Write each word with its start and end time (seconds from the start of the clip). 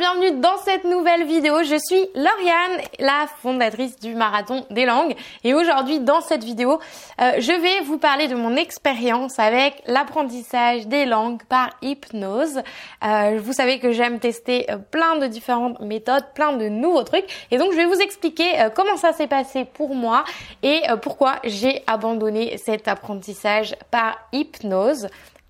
bienvenue 0.00 0.40
dans 0.40 0.56
cette 0.56 0.84
nouvelle 0.84 1.26
vidéo. 1.26 1.62
Je 1.62 1.76
suis 1.76 2.08
Lauriane, 2.14 2.80
la 3.00 3.26
fondatrice 3.42 4.00
du 4.00 4.14
Marathon 4.14 4.64
des 4.70 4.86
langues. 4.86 5.14
Et 5.44 5.52
aujourd'hui, 5.52 6.00
dans 6.00 6.22
cette 6.22 6.42
vidéo, 6.42 6.80
euh, 7.20 7.32
je 7.38 7.52
vais 7.52 7.84
vous 7.84 7.98
parler 7.98 8.26
de 8.26 8.34
mon 8.34 8.56
expérience 8.56 9.38
avec 9.38 9.82
l'apprentissage 9.84 10.86
des 10.86 11.04
langues 11.04 11.42
par 11.50 11.68
hypnose. 11.82 12.62
Euh, 13.04 13.38
vous 13.42 13.52
savez 13.52 13.78
que 13.78 13.92
j'aime 13.92 14.20
tester 14.20 14.70
euh, 14.70 14.78
plein 14.78 15.18
de 15.18 15.26
différentes 15.26 15.78
méthodes, 15.80 16.24
plein 16.34 16.56
de 16.56 16.70
nouveaux 16.70 17.04
trucs. 17.04 17.26
Et 17.50 17.58
donc, 17.58 17.72
je 17.72 17.76
vais 17.76 17.86
vous 17.86 18.00
expliquer 18.00 18.70
comment 18.74 18.96
ça 18.96 19.12
s'est 19.12 19.26
passé 19.26 19.66
pour 19.66 19.94
moi 19.94 20.24
et 20.62 20.80
pourquoi 21.02 21.34
j'ai 21.44 21.82
abandonné 21.86 22.56
cet 22.56 22.88
apprentissage 22.88 23.76
par 23.90 24.16
hypnose. 24.32 25.08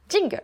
Jingle 0.08 0.42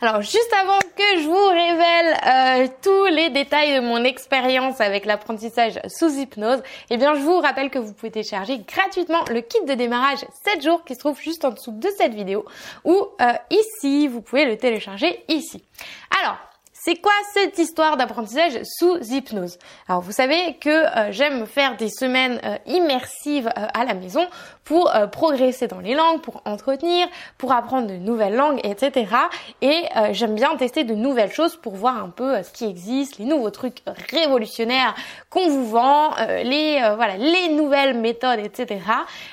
Alors 0.00 0.22
juste 0.22 0.54
avant 0.62 0.78
que 0.78 1.20
je 1.20 1.26
vous 1.26 1.48
révèle 1.48 2.16
euh, 2.24 2.68
tous 2.82 3.06
les 3.06 3.30
détails 3.30 3.74
de 3.74 3.80
mon 3.80 4.04
expérience 4.04 4.80
avec 4.80 5.04
l'apprentissage 5.04 5.80
sous 5.88 6.20
hypnose, 6.20 6.62
eh 6.90 6.96
bien 6.96 7.14
je 7.14 7.20
vous 7.20 7.40
rappelle 7.40 7.68
que 7.68 7.80
vous 7.80 7.92
pouvez 7.92 8.12
télécharger 8.12 8.58
gratuitement 8.58 9.24
le 9.28 9.40
kit 9.40 9.58
de 9.66 9.74
démarrage 9.74 10.20
7 10.44 10.62
jours 10.62 10.84
qui 10.84 10.94
se 10.94 11.00
trouve 11.00 11.20
juste 11.20 11.44
en 11.44 11.50
dessous 11.50 11.72
de 11.72 11.88
cette 11.98 12.14
vidéo 12.14 12.44
ou 12.84 13.08
euh, 13.20 13.32
ici, 13.50 14.06
vous 14.06 14.20
pouvez 14.20 14.44
le 14.44 14.56
télécharger 14.56 15.24
ici. 15.26 15.64
Alors, 16.22 16.36
c'est 16.88 16.96
quoi 16.96 17.12
cette 17.34 17.58
histoire 17.58 17.98
d'apprentissage 17.98 18.62
sous 18.62 18.96
hypnose? 19.12 19.58
Alors 19.88 20.00
vous 20.00 20.12
savez 20.12 20.56
que 20.58 20.70
euh, 20.70 21.12
j'aime 21.12 21.44
faire 21.44 21.76
des 21.76 21.90
semaines 21.90 22.40
euh, 22.42 22.56
immersives 22.64 23.46
euh, 23.48 23.66
à 23.74 23.84
la 23.84 23.92
maison 23.92 24.26
pour 24.64 24.90
progresser 25.12 25.66
dans 25.66 25.80
les 25.80 25.94
langues, 25.94 26.22
pour 26.22 26.40
entretenir, 26.46 27.06
pour 27.36 27.52
apprendre 27.52 27.88
de 27.88 27.96
nouvelles 27.96 28.34
langues, 28.34 28.60
etc. 28.64 29.06
Et 29.62 29.84
j'aime 30.12 30.34
bien 30.34 30.54
tester 30.56 30.84
de 30.84 30.94
nouvelles 30.94 31.32
choses 31.32 31.56
pour 31.56 31.74
voir 31.74 31.96
un 31.96 32.10
peu 32.10 32.42
ce 32.42 32.52
qui 32.52 32.66
existe, 32.66 33.16
les 33.16 33.24
nouveaux 33.24 33.48
trucs 33.48 33.78
révolutionnaires 34.10 34.94
qu'on 35.30 35.48
vous 35.48 35.66
vend, 35.66 36.10
les 36.44 36.82
voilà 36.96 37.16
les 37.16 37.48
nouvelles 37.48 37.98
méthodes, 37.98 38.40
etc. 38.40 38.82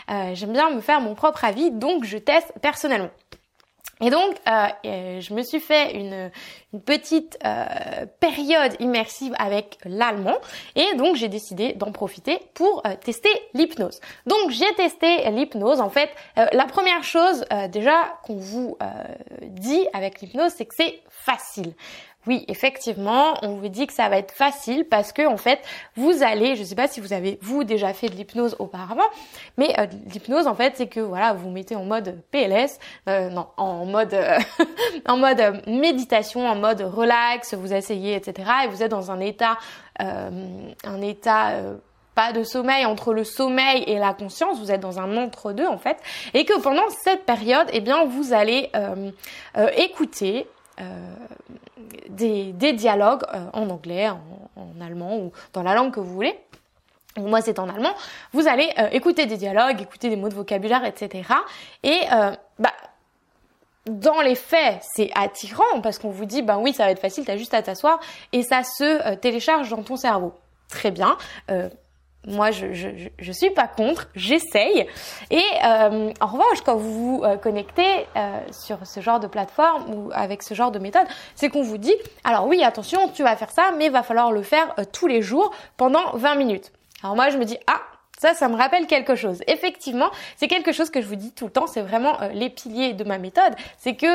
j'aime 0.08 0.53
bien 0.53 0.69
me 0.69 0.80
faire 0.80 1.02
mon 1.02 1.16
propre 1.16 1.44
avis, 1.44 1.69
donc 1.69 2.06
je 2.06 2.17
teste 2.17 2.53
personnellement. 2.62 3.09
Et 4.02 4.10
donc, 4.10 4.36
euh, 4.48 4.68
euh, 4.86 5.22
je 5.22 5.34
me 5.34 5.42
suis 5.42 5.60
fait 5.60 5.96
une, 5.96 6.32
petite 6.86 7.38
euh, 7.46 8.06
période 8.20 8.76
immersive 8.82 9.34
avec 9.40 9.78
l'allemand 9.86 10.36
et 10.76 10.94
donc 10.96 11.16
j'ai 11.16 11.30
décidé 11.30 11.72
d'en 11.72 11.94
profiter 11.94 12.38
pour 12.54 12.84
tester 13.02 13.30
l'hypnose. 13.54 14.02
Donc 14.26 14.50
j'ai 14.50 14.72
testé 14.76 15.30
l'hypnose. 15.32 15.80
En 15.80 15.90
fait, 15.90 16.10
la 16.36 16.66
première 16.66 17.06
chose 17.06 17.46
déjà 17.70 18.20
qu'on 18.24 18.36
vous 18.36 18.78
dit 19.44 19.88
avec 19.94 20.20
l'hypnose, 20.20 20.52
c'est 20.58 20.66
que 20.66 20.76
c'est 20.76 21.00
facile. 21.08 21.74
Oui, 22.28 22.44
effectivement, 22.48 23.36
on 23.44 23.50
vous 23.56 23.68
dit 23.68 23.86
que 23.86 23.94
ça 23.94 24.09
va 24.09 24.18
être 24.18 24.31
facile 24.31 24.86
parce 24.86 25.12
que 25.12 25.28
en 25.28 25.38
fait, 25.38 25.59
vous 25.95 26.23
allez, 26.23 26.56
je 26.56 26.62
ne 26.62 26.66
sais 26.66 26.76
pas 26.76 26.88
si 26.88 27.00
vous 27.00 27.14
avez 27.14 27.38
vous 27.42 27.64
déjà 27.64 27.94
fait 27.94 28.09
de 28.09 28.16
l'hypnose 28.16 28.56
auparavant, 28.58 29.04
mais 29.58 29.80
euh, 29.80 29.86
l'hypnose 30.12 30.48
en 30.48 30.56
fait, 30.56 30.73
c'est 30.76 30.88
que 30.88 31.00
voilà, 31.00 31.34
vous 31.34 31.52
mettez 31.52 31.76
en 31.76 31.86
mode 31.86 32.20
PLS, 32.31 32.80
euh, 33.08 33.30
non, 33.30 33.48
en 33.58 33.86
mode 33.86 34.14
euh, 34.16 34.40
en 35.08 35.18
mode 35.18 35.62
méditation, 35.68 36.48
en 36.48 36.56
mode 36.56 36.81
relax, 36.81 37.53
vous 37.53 37.73
asseyez, 37.73 38.16
etc. 38.16 38.50
Et 38.64 38.68
vous 38.70 38.81
êtes 38.81 38.92
dans 38.92 39.12
un 39.12 39.20
état, 39.20 39.58
un 40.00 41.02
état 41.02 41.53
pas 42.16 42.31
de 42.31 42.44
sommeil 42.44 42.86
entre 42.86 43.14
le 43.14 43.23
sommeil 43.23 43.84
et 43.88 44.00
la 44.00 44.14
conscience, 44.14 44.59
vous 44.59 44.72
êtes 44.72 44.81
dans 44.81 45.00
un 45.00 45.16
entre-deux 45.16 45.68
en 45.68 45.78
fait, 45.78 45.98
et 46.34 46.44
que 46.46 46.59
pendant 46.59 46.90
cette 47.03 47.26
période, 47.26 47.68
eh 47.72 47.81
bien, 47.81 48.06
vous 48.06 48.34
allez 48.34 48.72
écouter 49.78 50.48
des, 52.09 52.73
dialogues 52.73 53.23
euh, 53.34 53.45
en 53.54 53.70
anglais, 53.70 54.09
en, 54.09 54.81
allemand 54.81 55.18
ou 55.18 55.31
dans 55.53 55.63
la 55.63 55.74
langue 55.74 55.94
que 55.94 56.00
vous 56.00 56.13
voulez. 56.13 56.38
Moi, 57.18 57.41
c'est 57.41 57.59
en 57.59 57.69
allemand. 57.69 57.94
Vous 58.34 58.47
allez 58.47 58.69
euh, 58.78 58.90
écouter 58.91 59.25
des 59.25 59.38
dialogues, 59.38 59.81
écouter 59.81 60.09
des 60.09 60.18
mots 60.18 60.30
de 60.30 60.34
vocabulaire, 60.34 60.84
etc. 60.84 61.30
Et 61.84 62.02
euh, 62.12 62.31
bah, 62.59 62.74
dans 63.86 64.22
les 64.22 64.36
faits, 64.36 64.80
c'est 64.81 65.12
attirant 65.16 65.81
parce 65.81 65.97
qu'on 65.97 66.09
vous 66.09 66.25
dit, 66.25 66.41
ben 66.41 66.58
oui, 66.58 66.74
ça 66.74 66.86
va 66.86 66.92
être 66.92 67.00
facile, 67.00 67.24
t'as 67.24 67.38
juste 67.38 67.53
à 67.53 67.62
t'asseoir 67.62 68.00
et 68.34 68.44
ça 68.44 68.63
se 68.63 69.16
télécharge 69.16 69.69
dans 69.69 69.84
ton 69.84 69.96
cerveau. 69.96 70.34
Très 70.68 70.92
bien 70.92 71.18
moi, 72.28 72.52
je, 72.52 72.74
je, 72.74 72.88
je, 73.19 73.31
suis 73.31 73.52
pas 73.52 73.68
contre, 73.68 74.08
j'essaye. 74.16 74.88
Et 75.30 75.44
euh, 75.63 76.12
en 76.19 76.28
revanche, 76.28 76.62
quand 76.66 76.75
vous 76.75 76.94
vous 76.94 77.24
euh, 77.24 77.38
connectez 77.38 78.08
euh, 78.16 78.40
sur 78.52 78.86
ce 78.86 79.00
genre 79.00 79.19
de 79.19 79.28
plateforme 79.28 79.94
ou 79.94 80.09
avec 80.13 80.41
ce 80.41 80.53
genre 80.53 80.72
de 80.72 80.80
méthode, 80.80 81.06
c'est 81.36 81.50
qu'on 81.50 81.62
vous 81.62 81.78
dit, 81.78 81.96
alors 82.24 82.47
oui, 82.47 82.63
attention, 82.63 83.09
tu 83.09 83.24
vas 83.24 83.36
faire 83.36 83.52
ça, 83.52 83.72
mais 83.78 83.90
va 83.90 84.03
falloir 84.03 84.31
le 84.31 84.41
faire 84.41 84.74
tous 84.91 85.08
les 85.08 85.22
jours 85.22 85.52
pendant 85.78 86.16
20 86.16 86.36
minutes. 86.36 86.72
Alors 87.03 87.16
moi, 87.16 87.30
je 87.30 87.38
me 87.38 87.46
dis, 87.46 87.58
ah, 87.68 87.81
ça, 88.18 88.34
ça 88.34 88.47
me 88.47 88.56
rappelle 88.56 88.88
quelque 88.88 89.16
chose. 89.16 89.42
Effectivement, 89.47 90.09
c'est 90.38 90.47
quelque 90.47 90.72
chose 90.72 90.90
que 90.90 91.02
je 91.02 91.07
vous 91.07 91.16
dis 91.16 91.31
tout 91.31 91.46
le 91.46 91.52
temps, 91.52 91.68
c'est 91.68 91.81
vraiment 91.81 92.18
les 92.34 92.50
piliers 92.50 92.94
de 92.94 93.03
ma 93.03 93.18
méthode. 93.18 93.53
C'est 93.78 93.96
que, 93.96 94.07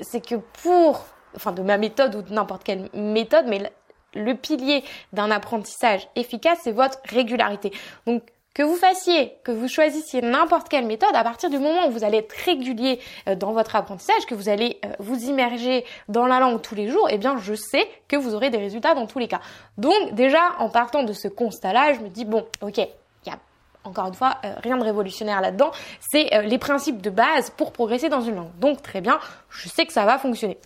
c'est 0.00 0.24
que 0.24 0.36
pour, 0.62 1.04
enfin 1.36 1.52
de 1.52 1.62
ma 1.62 1.76
méthode 1.76 2.14
ou 2.14 2.22
de 2.22 2.32
n'importe 2.32 2.64
quelle 2.64 2.88
méthode, 2.94 3.46
mais 3.48 3.70
le 4.14 4.34
pilier 4.34 4.84
d'un 5.12 5.30
apprentissage 5.30 6.08
efficace, 6.16 6.58
c'est 6.62 6.72
votre 6.72 6.98
régularité. 7.08 7.72
Donc, 8.06 8.22
que 8.54 8.62
vous 8.62 8.76
fassiez, 8.76 9.36
que 9.42 9.50
vous 9.50 9.66
choisissiez 9.66 10.22
n'importe 10.22 10.68
quelle 10.68 10.86
méthode, 10.86 11.14
à 11.14 11.24
partir 11.24 11.50
du 11.50 11.58
moment 11.58 11.88
où 11.88 11.90
vous 11.90 12.04
allez 12.04 12.18
être 12.18 12.32
régulier 12.44 13.00
euh, 13.28 13.34
dans 13.34 13.52
votre 13.52 13.74
apprentissage, 13.74 14.26
que 14.26 14.34
vous 14.36 14.48
allez 14.48 14.78
euh, 14.84 14.90
vous 15.00 15.24
immerger 15.24 15.84
dans 16.08 16.26
la 16.26 16.38
langue 16.38 16.62
tous 16.62 16.76
les 16.76 16.88
jours, 16.88 17.08
eh 17.10 17.18
bien, 17.18 17.36
je 17.36 17.54
sais 17.54 17.86
que 18.06 18.16
vous 18.16 18.34
aurez 18.34 18.50
des 18.50 18.58
résultats 18.58 18.94
dans 18.94 19.06
tous 19.06 19.18
les 19.18 19.26
cas. 19.26 19.40
Donc, 19.76 20.14
déjà, 20.14 20.40
en 20.60 20.68
partant 20.68 21.02
de 21.02 21.12
ce 21.12 21.26
constat-là, 21.26 21.94
je 21.94 22.00
me 22.00 22.08
dis, 22.08 22.24
bon, 22.24 22.46
ok, 22.62 22.78
il 22.78 23.28
y 23.28 23.30
a 23.30 23.38
encore 23.82 24.06
une 24.06 24.14
fois, 24.14 24.36
euh, 24.44 24.54
rien 24.62 24.78
de 24.78 24.84
révolutionnaire 24.84 25.40
là-dedans. 25.40 25.72
C'est 26.00 26.30
les 26.44 26.56
principes 26.56 27.02
de 27.02 27.10
base 27.10 27.50
pour 27.50 27.72
progresser 27.72 28.08
dans 28.08 28.22
une 28.22 28.36
langue. 28.36 28.58
Donc 28.58 28.80
très 28.80 29.02
bien, 29.02 29.18
je 29.50 29.68
sais 29.68 29.84
que 29.84 29.92
ça 29.92 30.06
va 30.06 30.16
fonctionner. 30.16 30.56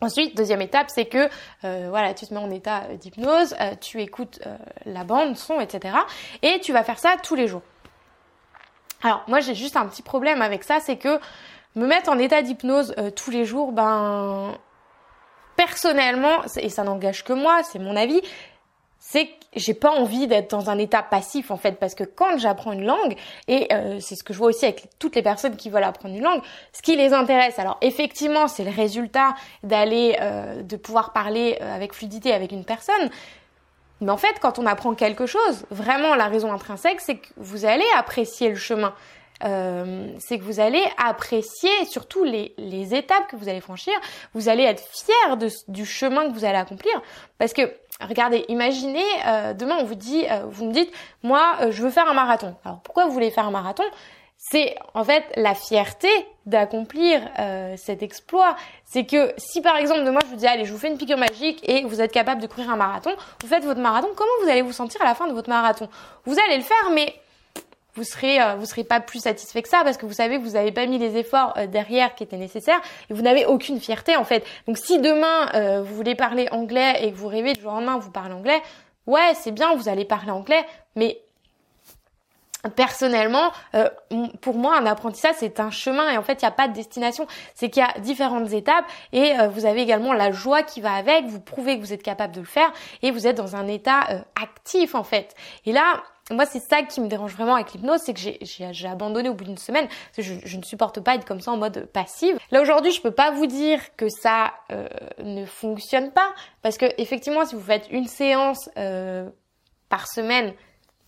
Ensuite, 0.00 0.36
deuxième 0.36 0.60
étape, 0.60 0.90
c'est 0.90 1.06
que 1.06 1.28
euh, 1.64 1.86
voilà, 1.88 2.12
tu 2.12 2.26
te 2.26 2.34
mets 2.34 2.40
en 2.40 2.50
état 2.50 2.82
d'hypnose, 2.94 3.54
euh, 3.60 3.74
tu 3.80 4.00
écoutes 4.02 4.40
euh, 4.46 4.56
la 4.84 5.04
bande, 5.04 5.36
son, 5.36 5.60
etc. 5.60 5.96
Et 6.42 6.60
tu 6.60 6.72
vas 6.72 6.84
faire 6.84 6.98
ça 6.98 7.16
tous 7.22 7.34
les 7.34 7.48
jours. 7.48 7.62
Alors 9.02 9.22
moi, 9.26 9.40
j'ai 9.40 9.54
juste 9.54 9.76
un 9.76 9.86
petit 9.86 10.02
problème 10.02 10.42
avec 10.42 10.64
ça, 10.64 10.80
c'est 10.80 10.96
que 10.96 11.18
me 11.74 11.86
mettre 11.86 12.10
en 12.10 12.18
état 12.18 12.42
d'hypnose 12.42 12.94
tous 13.14 13.30
les 13.30 13.44
jours, 13.44 13.72
ben 13.72 14.54
personnellement, 15.56 16.42
et 16.56 16.68
ça 16.68 16.84
n'engage 16.84 17.24
que 17.24 17.32
moi, 17.32 17.62
c'est 17.62 17.78
mon 17.78 17.96
avis, 17.96 18.20
c'est 19.08 19.26
que 19.26 19.32
j'ai 19.54 19.74
pas 19.74 19.90
envie 19.90 20.26
d'être 20.26 20.50
dans 20.50 20.68
un 20.68 20.78
état 20.78 21.02
passif 21.02 21.52
en 21.52 21.56
fait 21.56 21.78
parce 21.78 21.94
que 21.94 22.02
quand 22.02 22.38
j'apprends 22.38 22.72
une 22.72 22.84
langue 22.84 23.16
et 23.46 23.72
euh, 23.72 23.98
c'est 24.00 24.16
ce 24.16 24.24
que 24.24 24.32
je 24.32 24.38
vois 24.38 24.48
aussi 24.48 24.64
avec 24.64 24.88
toutes 24.98 25.14
les 25.14 25.22
personnes 25.22 25.56
qui 25.56 25.70
veulent 25.70 25.84
apprendre 25.84 26.14
une 26.14 26.24
langue 26.24 26.42
ce 26.72 26.82
qui 26.82 26.96
les 26.96 27.12
intéresse 27.12 27.58
alors 27.58 27.78
effectivement 27.82 28.48
c'est 28.48 28.64
le 28.64 28.70
résultat 28.70 29.36
d'aller 29.62 30.16
euh, 30.20 30.62
de 30.62 30.76
pouvoir 30.76 31.12
parler 31.12 31.56
euh, 31.60 31.74
avec 31.74 31.94
fluidité 31.94 32.32
avec 32.32 32.50
une 32.50 32.64
personne 32.64 33.10
mais 34.00 34.10
en 34.10 34.16
fait 34.16 34.40
quand 34.40 34.58
on 34.58 34.66
apprend 34.66 34.94
quelque 34.94 35.26
chose 35.26 35.66
vraiment 35.70 36.16
la 36.16 36.26
raison 36.26 36.52
intrinsèque 36.52 37.00
c'est 37.00 37.18
que 37.18 37.28
vous 37.36 37.64
allez 37.64 37.86
apprécier 37.96 38.48
le 38.48 38.56
chemin 38.56 38.92
euh, 39.44 40.08
c'est 40.18 40.38
que 40.38 40.44
vous 40.44 40.60
allez 40.60 40.82
apprécier 40.96 41.70
surtout 41.84 42.24
les, 42.24 42.54
les, 42.56 42.94
étapes 42.94 43.28
que 43.28 43.36
vous 43.36 43.48
allez 43.48 43.60
franchir. 43.60 43.92
Vous 44.34 44.48
allez 44.48 44.62
être 44.62 44.82
fier 44.90 45.36
de, 45.36 45.48
du 45.68 45.84
chemin 45.84 46.28
que 46.28 46.32
vous 46.32 46.44
allez 46.44 46.56
accomplir. 46.56 47.02
Parce 47.38 47.52
que, 47.52 47.70
regardez, 48.00 48.44
imaginez, 48.48 49.04
euh, 49.26 49.54
demain 49.54 49.76
on 49.80 49.84
vous 49.84 49.94
dit, 49.94 50.24
euh, 50.30 50.44
vous 50.48 50.66
me 50.66 50.72
dites, 50.72 50.92
moi 51.22 51.56
je 51.70 51.82
veux 51.82 51.90
faire 51.90 52.08
un 52.08 52.14
marathon. 52.14 52.54
Alors 52.64 52.80
pourquoi 52.80 53.06
vous 53.06 53.12
voulez 53.12 53.30
faire 53.30 53.46
un 53.46 53.50
marathon? 53.50 53.84
C'est 54.38 54.76
en 54.94 55.02
fait 55.02 55.24
la 55.36 55.54
fierté 55.54 56.08
d'accomplir 56.44 57.22
cet 57.76 58.02
exploit. 58.02 58.54
C'est 58.84 59.06
que 59.06 59.32
si 59.38 59.62
par 59.62 59.76
exemple 59.76 60.04
demain 60.04 60.20
je 60.24 60.30
vous 60.30 60.36
dis 60.36 60.46
allez 60.46 60.66
je 60.66 60.72
vous 60.72 60.78
fais 60.78 60.88
une 60.88 60.98
piqûre 60.98 61.16
magique 61.16 61.66
et 61.66 61.84
vous 61.84 62.02
êtes 62.02 62.12
capable 62.12 62.42
de 62.42 62.46
courir 62.46 62.70
un 62.70 62.76
marathon, 62.76 63.10
vous 63.40 63.48
faites 63.48 63.64
votre 63.64 63.80
marathon, 63.80 64.08
comment 64.14 64.30
vous 64.42 64.50
allez 64.50 64.60
vous 64.60 64.72
sentir 64.72 65.00
à 65.00 65.06
la 65.06 65.14
fin 65.14 65.26
de 65.26 65.32
votre 65.32 65.48
marathon? 65.48 65.88
Vous 66.26 66.36
allez 66.38 66.58
le 66.58 66.62
faire 66.62 66.90
mais 66.92 67.14
vous 67.96 68.04
serez 68.04 68.40
euh, 68.40 68.54
vous 68.54 68.66
serez 68.66 68.84
pas 68.84 69.00
plus 69.00 69.20
satisfait 69.20 69.62
que 69.62 69.68
ça 69.68 69.82
parce 69.82 69.96
que 69.96 70.06
vous 70.06 70.12
savez 70.12 70.38
que 70.38 70.42
vous 70.42 70.52
n'avez 70.52 70.72
pas 70.72 70.86
mis 70.86 70.98
les 70.98 71.16
efforts 71.16 71.54
euh, 71.56 71.66
derrière 71.66 72.14
qui 72.14 72.22
étaient 72.22 72.36
nécessaires 72.36 72.80
et 73.10 73.14
vous 73.14 73.22
n'avez 73.22 73.46
aucune 73.46 73.80
fierté 73.80 74.16
en 74.16 74.24
fait. 74.24 74.44
Donc 74.66 74.78
si 74.78 75.00
demain 75.00 75.50
euh, 75.54 75.82
vous 75.82 75.94
voulez 75.94 76.14
parler 76.14 76.48
anglais 76.50 77.04
et 77.04 77.10
que 77.10 77.16
vous 77.16 77.28
rêvez 77.28 77.54
du 77.54 77.60
jour 77.60 77.72
au 77.72 77.76
lendemain 77.76 77.98
vous 77.98 78.10
parlez 78.10 78.34
anglais, 78.34 78.62
ouais 79.06 79.34
c'est 79.34 79.52
bien 79.52 79.74
vous 79.74 79.88
allez 79.88 80.04
parler 80.04 80.30
anglais, 80.30 80.64
mais 80.94 81.20
personnellement, 82.74 83.52
pour 84.40 84.56
moi, 84.56 84.76
un 84.78 84.86
apprentissage, 84.86 85.36
c'est 85.38 85.60
un 85.60 85.70
chemin 85.70 86.10
et 86.10 86.18
en 86.18 86.22
fait, 86.22 86.42
il 86.42 86.44
n'y 86.44 86.48
a 86.48 86.52
pas 86.52 86.68
de 86.68 86.72
destination. 86.72 87.26
C'est 87.54 87.70
qu'il 87.70 87.82
y 87.82 87.86
a 87.86 87.98
différentes 88.00 88.52
étapes 88.52 88.84
et 89.12 89.34
vous 89.52 89.66
avez 89.66 89.82
également 89.82 90.12
la 90.12 90.32
joie 90.32 90.62
qui 90.62 90.80
va 90.80 90.94
avec. 90.94 91.26
Vous 91.26 91.40
prouvez 91.40 91.76
que 91.76 91.82
vous 91.82 91.92
êtes 91.92 92.02
capable 92.02 92.34
de 92.34 92.40
le 92.40 92.46
faire 92.46 92.72
et 93.02 93.10
vous 93.10 93.26
êtes 93.26 93.36
dans 93.36 93.56
un 93.56 93.66
état 93.68 94.24
actif 94.40 94.94
en 94.94 95.04
fait. 95.04 95.34
Et 95.64 95.72
là, 95.72 96.02
moi, 96.30 96.44
c'est 96.44 96.60
ça 96.60 96.82
qui 96.82 97.00
me 97.00 97.06
dérange 97.06 97.34
vraiment 97.34 97.54
avec 97.54 97.72
l'hypnose, 97.72 98.00
c'est 98.00 98.12
que 98.12 98.20
j'ai 98.20 98.88
abandonné 98.88 99.28
au 99.28 99.34
bout 99.34 99.44
d'une 99.44 99.58
semaine. 99.58 99.86
je, 100.18 100.34
je, 100.44 100.56
ne 100.56 100.62
supporte 100.62 101.00
pas 101.00 101.14
être 101.14 101.24
comme 101.24 101.40
ça 101.40 101.52
en 101.52 101.56
mode 101.56 101.86
passive. 101.92 102.36
Là 102.50 102.62
aujourd'hui, 102.62 102.90
je 102.90 103.00
peux 103.00 103.12
pas 103.12 103.30
vous 103.30 103.46
dire 103.46 103.80
que 103.96 104.08
ça 104.08 104.52
euh, 104.72 104.88
ne 105.22 105.46
fonctionne 105.46 106.10
pas, 106.10 106.34
parce 106.62 106.78
que 106.78 106.86
effectivement, 106.98 107.44
si 107.44 107.54
vous 107.54 107.60
faites 107.60 107.86
une 107.90 108.08
séance 108.08 108.68
euh, 108.76 109.30
par 109.88 110.08
semaine, 110.08 110.52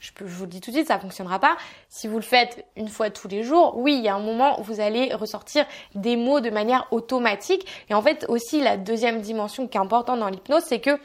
je, 0.00 0.12
peux, 0.12 0.27
je 0.27 0.35
vous 0.35 0.45
le 0.45 0.50
dis 0.50 0.61
tout 0.61 0.71
de 0.71 0.77
suite, 0.77 0.89
ça 0.89 0.99
fonctionnera 0.99 1.39
pas. 1.39 1.56
Si 1.89 2.09
vous 2.09 2.17
le 2.17 2.23
faites 2.23 2.65
une 2.77 2.89
fois 2.89 3.11
tous 3.11 3.29
les 3.29 3.43
jours, 3.43 3.77
oui, 3.77 3.95
il 3.97 4.05
y 4.05 4.09
a 4.09 4.15
un 4.15 4.21
moment 4.21 4.61
où 4.61 4.62
vous 4.62 4.81
allez 4.81 5.12
ressortir 5.15 5.65
des 5.95 6.17
mots 6.17 6.41
de 6.41 6.50
manière 6.50 6.87
automatique. 6.91 7.67
Et 7.91 7.95
en 7.95 8.03
fait, 8.03 8.25
aussi 8.29 8.61
la 8.61 8.77
deuxième 8.77 9.21
dimension 9.21 9.67
qui 9.67 9.77
est 9.77 9.81
importante 9.81 10.21
dans 10.21 10.29
l'hypnose, 10.29 10.62
c'est 10.65 10.81
que 10.81 10.99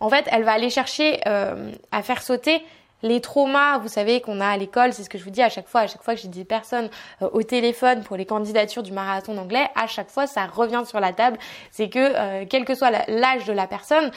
en 0.00 0.10
fait, 0.10 0.26
elle 0.30 0.44
va 0.44 0.52
aller 0.52 0.70
chercher 0.70 1.20
euh, 1.26 1.70
à 1.92 2.02
faire 2.02 2.22
sauter 2.22 2.62
les 3.02 3.20
traumas, 3.20 3.78
vous 3.78 3.88
savez, 3.88 4.20
qu'on 4.22 4.40
a 4.40 4.48
à 4.48 4.56
l'école, 4.56 4.94
c'est 4.94 5.02
ce 5.02 5.10
que 5.10 5.18
je 5.18 5.24
vous 5.24 5.30
dis 5.30 5.42
à 5.42 5.50
chaque 5.50 5.68
fois, 5.68 5.82
à 5.82 5.86
chaque 5.86 6.02
fois 6.02 6.14
que 6.14 6.20
j'ai 6.20 6.28
des 6.28 6.44
personnes 6.44 6.88
euh, 7.22 7.28
au 7.32 7.42
téléphone 7.42 8.02
pour 8.02 8.16
les 8.16 8.24
candidatures 8.24 8.82
du 8.82 8.92
marathon 8.92 9.34
d'anglais, 9.34 9.68
à 9.74 9.86
chaque 9.86 10.10
fois, 10.10 10.26
ça 10.26 10.46
revient 10.46 10.82
sur 10.86 11.00
la 11.00 11.12
table. 11.12 11.38
C'est 11.70 11.90
que, 11.90 11.98
euh, 11.98 12.46
quel 12.48 12.64
que 12.64 12.74
soit 12.74 12.90
l'âge 13.08 13.44
de 13.44 13.52
la 13.52 13.66
personne, 13.66 14.10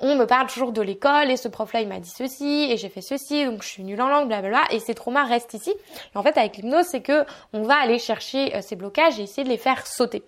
on 0.00 0.16
me 0.16 0.24
parle 0.24 0.46
toujours 0.46 0.72
de 0.72 0.82
l'école 0.82 1.30
et 1.30 1.36
ce 1.36 1.48
prof-là 1.48 1.82
il 1.82 1.88
m'a 1.88 2.00
dit 2.00 2.10
ceci 2.10 2.68
et 2.70 2.76
j'ai 2.76 2.88
fait 2.88 3.02
ceci 3.02 3.44
donc 3.44 3.62
je 3.62 3.68
suis 3.68 3.82
nulle 3.82 4.00
en 4.00 4.08
langue 4.08 4.28
blablabla 4.28 4.62
et 4.70 4.80
ces 4.80 4.94
traumas 4.94 5.24
restent 5.24 5.54
ici. 5.54 5.72
En 6.14 6.22
fait 6.22 6.36
avec 6.38 6.56
l'hypnose 6.56 6.86
c'est 6.86 7.02
que 7.02 7.24
on 7.52 7.62
va 7.62 7.74
aller 7.76 7.98
chercher 7.98 8.54
euh, 8.56 8.60
ces 8.62 8.76
blocages 8.76 9.18
et 9.20 9.24
essayer 9.24 9.44
de 9.44 9.50
les 9.50 9.58
faire 9.58 9.86
sauter. 9.86 10.22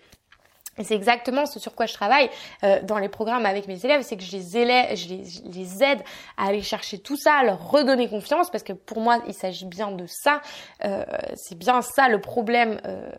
C'est 0.81 0.95
exactement 0.95 1.45
ce 1.45 1.61
sur 1.61 1.75
quoi 1.75 1.85
je 1.85 1.93
travaille 1.93 2.31
euh, 2.65 2.81
dans 2.83 2.97
les 2.97 3.11
programmes 3.11 3.45
avec 3.45 3.69
mes 3.69 3.85
élèves, 3.85 4.01
c'est 4.03 4.17
que 4.17 4.23
je 4.23 4.33
les, 4.33 4.57
élève, 4.57 4.97
je, 4.97 5.09
les, 5.09 5.85
aide 5.85 6.01
à 6.39 6.47
aller 6.47 6.63
chercher 6.63 6.99
tout 6.99 7.17
ça, 7.17 7.35
à 7.35 7.45
leur 7.45 7.71
redonner 7.71 8.09
confiance, 8.09 8.49
parce 8.49 8.65
que 8.65 8.73
pour 8.73 9.01
moi, 9.01 9.19
il 9.27 9.35
s'agit 9.35 9.67
bien 9.67 9.91
de 9.91 10.07
ça. 10.07 10.41
Euh, 10.85 11.05
c'est 11.35 11.59
bien 11.59 11.83
ça 11.83 12.09
le 12.09 12.23
problème 12.23 12.81
euh, 12.87 13.11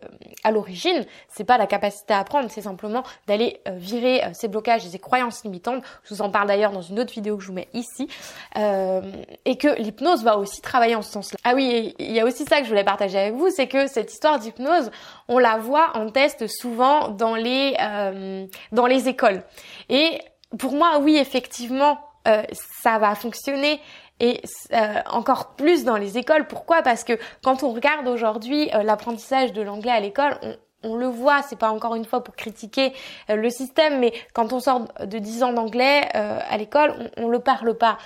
à 0.42 0.50
l'origine. 0.50 1.06
C'est 1.28 1.44
pas 1.44 1.56
la 1.56 1.68
capacité 1.68 2.12
à 2.12 2.18
apprendre, 2.18 2.50
c'est 2.50 2.62
simplement 2.62 3.04
d'aller 3.28 3.60
virer 3.66 4.22
ces 4.32 4.48
blocages 4.48 4.84
et 4.84 4.88
ces 4.88 4.98
croyances 4.98 5.44
limitantes. 5.44 5.84
Je 6.02 6.12
vous 6.12 6.22
en 6.22 6.30
parle 6.30 6.48
d'ailleurs 6.48 6.72
dans 6.72 6.82
une 6.82 6.98
autre 6.98 7.12
vidéo 7.12 7.36
que 7.36 7.42
je 7.44 7.48
vous 7.48 7.54
mets 7.54 7.68
ici. 7.72 8.08
et 8.56 9.56
que 9.58 9.80
l'hypnose 9.80 10.24
va 10.24 10.38
aussi 10.38 10.60
travailler 10.60 10.96
en 10.96 11.02
ce 11.02 11.12
sens-là. 11.12 11.38
Ah 11.44 11.54
oui, 11.54 11.94
il 12.00 12.10
y 12.10 12.18
a 12.18 12.24
aussi 12.24 12.44
ça 12.44 12.58
que 12.58 12.64
je 12.64 12.68
voulais 12.68 12.84
partager 12.84 13.18
avec 13.18 13.34
vous, 13.34 13.50
c'est 13.50 13.68
que 13.68 13.86
cette 13.86 14.12
histoire 14.12 14.38
d'hypnose, 14.40 14.90
on 15.28 15.38
la 15.38 15.56
voit 15.56 15.96
en 15.96 16.10
test 16.10 16.46
souvent 16.48 17.08
dans 17.08 17.36
les 17.36 17.43
euh, 17.80 18.46
dans 18.72 18.86
les 18.86 19.08
écoles. 19.08 19.42
Et 19.88 20.18
pour 20.58 20.72
moi, 20.72 20.98
oui, 21.00 21.16
effectivement, 21.16 21.98
euh, 22.28 22.42
ça 22.82 22.98
va 22.98 23.14
fonctionner 23.14 23.80
et 24.20 24.40
euh, 24.72 25.00
encore 25.10 25.56
plus 25.56 25.84
dans 25.84 25.96
les 25.96 26.18
écoles. 26.18 26.46
Pourquoi? 26.46 26.82
Parce 26.82 27.04
que 27.04 27.14
quand 27.42 27.62
on 27.62 27.72
regarde 27.72 28.06
aujourd'hui 28.06 28.70
l'apprentissage 28.84 29.52
de 29.52 29.60
l'anglais 29.60 29.90
à 29.90 30.00
l'école, 30.00 30.38
on, 30.84 30.94
le 30.94 31.06
voit, 31.06 31.42
c'est 31.42 31.58
pas 31.58 31.70
encore 31.70 31.96
une 31.96 32.04
fois 32.04 32.22
pour 32.22 32.36
critiquer 32.36 32.92
le 33.28 33.50
système, 33.50 33.98
mais 33.98 34.12
quand 34.32 34.52
on 34.52 34.60
sort 34.60 34.86
de 35.04 35.18
10 35.18 35.42
ans 35.42 35.52
d'anglais 35.52 36.02
à 36.14 36.56
l'école, 36.56 37.10
on, 37.16 37.24
on 37.24 37.28
le 37.28 37.40
parle 37.40 37.76
pas. 37.76 37.98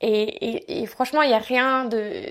Et, 0.00 0.82
et 0.82 0.86
franchement, 0.86 1.22
il 1.22 1.28
n'y 1.28 1.34
a 1.34 1.38
rien 1.38 1.84
de 1.84 2.24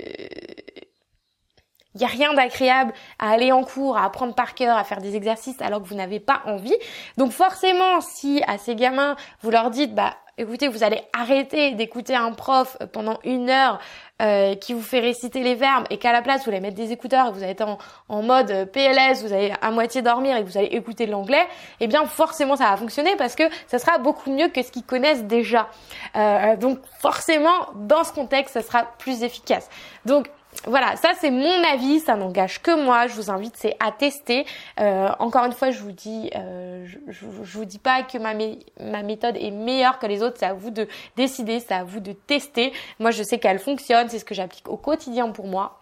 il 2.00 2.06
n'y 2.06 2.12
a 2.12 2.16
rien 2.16 2.34
d'agréable 2.34 2.94
à 3.20 3.32
aller 3.32 3.52
en 3.52 3.64
cours, 3.64 3.98
à 3.98 4.06
apprendre 4.06 4.34
par 4.34 4.56
cœur, 4.56 4.78
à 4.78 4.84
faire 4.84 5.02
des 5.02 5.16
exercices 5.16 5.62
alors 5.62 5.82
que 5.82 5.88
vous 5.88 5.96
n'avez 5.96 6.20
pas 6.20 6.42
envie. 6.46 6.76
Donc 7.18 7.32
forcément, 7.32 8.00
si 8.02 8.42
à 8.48 8.58
ces 8.58 8.76
gamins, 8.76 9.16
vous 9.42 9.52
leur 9.52 9.70
dites, 9.70 9.94
bah 9.94 10.16
écoutez, 10.38 10.70
vous 10.70 10.84
allez 10.84 11.02
arrêter 11.12 11.72
d'écouter 11.72 12.16
un 12.16 12.32
prof 12.32 12.78
pendant 12.94 13.20
une 13.26 13.50
heure 13.50 13.80
euh, 14.22 14.56
qui 14.56 14.74
vous 14.74 14.82
fait 14.82 15.02
réciter 15.02 15.44
les 15.44 15.56
verbes 15.56 15.86
et 15.90 15.98
qu'à 15.98 16.14
la 16.14 16.22
place 16.22 16.44
vous 16.44 16.50
allez 16.50 16.62
mettre 16.62 16.76
des 16.76 16.92
écouteurs 16.92 17.28
et 17.28 17.32
vous 17.32 17.44
allez 17.44 17.52
être 17.52 17.78
en, 18.08 18.24
mode 18.24 18.70
PLS, 18.72 19.22
vous 19.22 19.34
allez 19.34 19.54
à 19.62 19.72
moitié 19.72 20.02
dormir 20.02 20.38
et 20.38 20.44
vous 20.44 20.58
allez 20.58 20.68
écouter 20.68 21.06
l'anglais, 21.06 21.46
eh 21.80 21.88
bien 21.88 22.06
forcément 22.06 22.56
ça 22.56 22.70
va 22.70 22.78
fonctionner 22.78 23.16
parce 23.18 23.36
que 23.36 23.44
ça 23.68 23.80
sera 23.80 23.98
beaucoup 23.98 24.32
mieux 24.32 24.48
que 24.48 24.62
ce 24.62 24.72
qu'ils 24.72 24.84
connaissent 24.84 25.24
déjà. 25.26 25.68
Euh, 26.16 26.56
donc 26.56 26.80
forcément 27.00 27.68
dans 27.76 28.04
ce 28.04 28.14
contexte 28.14 28.54
ça 28.54 28.62
sera 28.62 28.84
plus 28.98 29.24
efficace. 29.24 29.70
Donc 30.06 30.30
voilà, 30.66 30.96
ça 30.96 31.12
c'est 31.20 31.32
mon 31.32 31.64
avis, 31.64 32.00
ça 32.00 32.16
n'engage 32.16 32.62
que 32.62 32.84
moi. 32.84 33.08
Je 33.08 33.14
vous 33.14 33.30
invite 33.30 33.56
c'est 33.56 33.76
à 33.80 33.92
tester. 33.92 34.46
Euh, 34.80 35.10
encore 35.20 35.46
une 35.46 35.54
fois, 35.54 35.72
je 35.72 35.80
vous 35.80 35.92
dis, 35.92 36.30
euh, 36.36 36.86
je, 37.08 37.26
vous 37.26 37.66
dis 37.66 37.80
pas 37.80 38.04
que 38.04 38.18
ma, 38.18 38.34
ma 38.80 39.04
méthode 39.04 39.38
est 39.38 39.52
meilleure 39.52 40.00
que 40.00 40.08
les 40.08 40.24
autres. 40.24 40.38
C'est 40.40 40.46
à 40.46 40.54
vous 40.54 40.72
de 40.72 40.88
décider, 41.16 41.60
c'est 41.60 41.74
à 41.74 41.84
vous 41.84 42.00
de 42.00 42.14
tester. 42.14 42.74
Moi, 43.00 43.12
je 43.12 43.24
sais 43.24 43.40
qu'elle 43.40 43.60
fonctionne, 43.60 44.10
c'est 44.10 44.20
ce 44.20 44.26
que 44.26 44.36
j'applique 44.36 44.68
au 44.70 44.78
quotidien 44.78 45.30
pour 45.30 45.48
moi. 45.48 45.79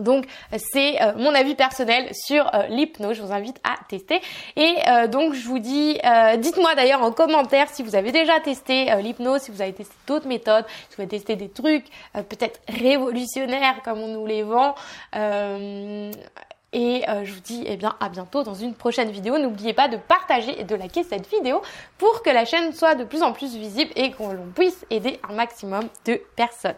Donc 0.00 0.26
c'est 0.56 1.00
euh, 1.02 1.12
mon 1.16 1.34
avis 1.34 1.54
personnel 1.54 2.08
sur 2.12 2.46
euh, 2.54 2.66
l'hypnose, 2.68 3.16
je 3.16 3.22
vous 3.22 3.32
invite 3.32 3.58
à 3.64 3.76
tester. 3.88 4.20
Et 4.56 4.76
euh, 4.88 5.06
donc 5.06 5.34
je 5.34 5.46
vous 5.46 5.58
dis, 5.58 5.98
dites-moi 6.38 6.74
d'ailleurs 6.74 7.02
en 7.02 7.12
commentaire 7.12 7.68
si 7.68 7.82
vous 7.82 7.94
avez 7.94 8.12
déjà 8.12 8.40
testé 8.40 8.90
l'hypnose, 9.02 9.42
si 9.42 9.50
vous 9.50 9.62
avez 9.62 9.72
testé 9.72 9.94
d'autres 10.06 10.26
méthodes, 10.26 10.64
si 10.88 10.96
vous 10.96 11.02
avez 11.02 11.08
testé 11.08 11.36
des 11.36 11.48
trucs 11.48 11.86
peut-être 12.14 12.60
révolutionnaires 12.68 13.82
comme 13.84 13.98
on 13.98 14.08
nous 14.08 14.26
les 14.26 14.42
vend. 14.42 14.74
Et 16.72 17.02
je 17.06 17.32
vous 17.32 17.40
dis 17.40 17.64
eh 17.66 17.76
bien 17.76 17.96
à 18.00 18.08
bientôt 18.08 18.42
dans 18.42 18.54
une 18.54 18.74
prochaine 18.74 19.10
vidéo. 19.10 19.38
N'oubliez 19.38 19.72
pas 19.72 19.88
de 19.88 19.96
partager 19.96 20.60
et 20.60 20.64
de 20.64 20.74
liker 20.74 21.02
cette 21.04 21.28
vidéo 21.28 21.62
pour 21.98 22.22
que 22.22 22.30
la 22.30 22.44
chaîne 22.44 22.72
soit 22.72 22.94
de 22.94 23.04
plus 23.04 23.22
en 23.22 23.32
plus 23.32 23.56
visible 23.56 23.90
et 23.96 24.12
qu'on 24.12 24.36
puisse 24.54 24.84
aider 24.90 25.20
un 25.28 25.34
maximum 25.34 25.88
de 26.06 26.20
personnes. 26.36 26.76